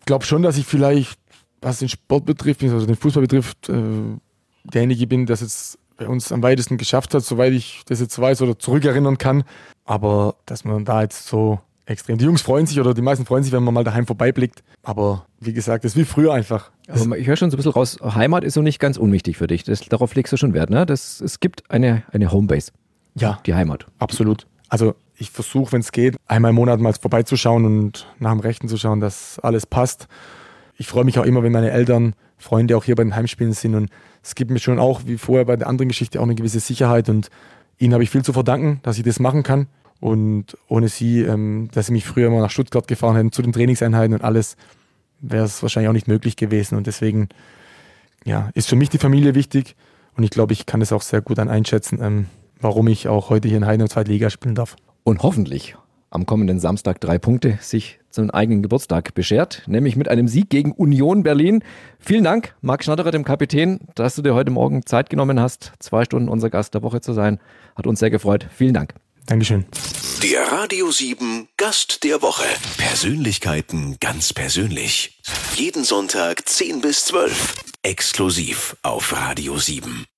[0.00, 1.18] Ich glaube schon, dass ich vielleicht
[1.64, 3.82] was den Sport betrifft, also den Fußball betrifft, äh,
[4.64, 8.18] derjenige bin, der es jetzt bei uns am weitesten geschafft hat, soweit ich das jetzt
[8.18, 9.44] weiß oder zurückerinnern kann.
[9.84, 12.18] Aber dass man da jetzt so extrem.
[12.18, 14.62] Die Jungs freuen sich oder die meisten freuen sich, wenn man mal daheim vorbeiblickt.
[14.82, 16.70] Aber wie gesagt, das ist wie früher einfach.
[16.88, 19.46] Aber ich höre schon so ein bisschen raus, Heimat ist so nicht ganz unwichtig für
[19.46, 19.64] dich.
[19.64, 20.86] Das, darauf legst du schon Wert, ne?
[20.86, 22.72] Das, es gibt eine, eine Homebase.
[23.14, 23.38] Ja.
[23.46, 23.86] Die Heimat.
[23.98, 24.46] Absolut.
[24.68, 28.68] Also ich versuche, wenn es geht, einmal im Monat mal vorbeizuschauen und nach dem Rechten
[28.68, 30.08] zu schauen, dass alles passt
[30.76, 33.74] ich freue mich auch immer, wenn meine Eltern, Freunde auch hier bei den Heimspielen sind.
[33.74, 33.90] Und
[34.22, 37.08] es gibt mir schon auch, wie vorher bei der anderen Geschichte, auch eine gewisse Sicherheit.
[37.08, 37.30] Und
[37.78, 39.68] ihnen habe ich viel zu verdanken, dass ich das machen kann.
[40.00, 43.52] Und ohne sie, ähm, dass sie mich früher immer nach Stuttgart gefahren hätten, zu den
[43.52, 44.56] Trainingseinheiten und alles,
[45.20, 46.76] wäre es wahrscheinlich auch nicht möglich gewesen.
[46.76, 47.28] Und deswegen,
[48.24, 49.76] ja, ist für mich die Familie wichtig.
[50.16, 52.26] Und ich glaube, ich kann es auch sehr gut dann einschätzen, ähm,
[52.60, 54.76] warum ich auch heute hier in Heiden und Zweite Liga spielen darf.
[55.04, 55.76] Und hoffentlich
[56.10, 60.72] am kommenden Samstag drei Punkte sich zum eigenen Geburtstag beschert, nämlich mit einem Sieg gegen
[60.72, 61.62] Union Berlin.
[61.98, 66.04] Vielen Dank, Marc Schnatterer, dem Kapitän, dass du dir heute Morgen Zeit genommen hast, zwei
[66.04, 67.40] Stunden unser Gast der Woche zu sein.
[67.76, 68.46] Hat uns sehr gefreut.
[68.54, 68.94] Vielen Dank.
[69.26, 69.66] Dankeschön.
[70.22, 72.44] Der Radio 7 Gast der Woche.
[72.78, 75.20] Persönlichkeiten ganz persönlich.
[75.56, 77.54] Jeden Sonntag 10 bis 12.
[77.82, 80.06] Exklusiv auf Radio 7.